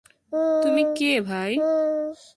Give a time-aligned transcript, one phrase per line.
[0.63, 1.51] তুমি কে ভাই?